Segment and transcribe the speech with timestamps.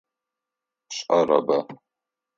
[0.87, 1.59] Пшӏэрэба?